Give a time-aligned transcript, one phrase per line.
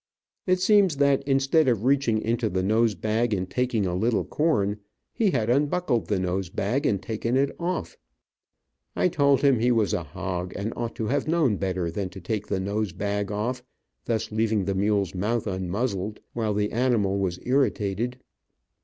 [0.47, 4.79] It seems that instead of reaching into the nose bag, and taking a little corn,
[5.13, 7.99] he had unbuckled the nose bag and taken it off.
[8.95, 12.47] I told him he was a hog, and ought to have known better than take
[12.47, 13.61] the nose bag off,
[14.05, 18.17] thus leaving the mule's mouth unmuzzled, while the animal was irritated.